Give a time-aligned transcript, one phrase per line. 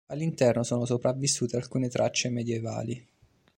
[0.07, 3.07] All'interno sono sopravvissute alcune tracce medioevali.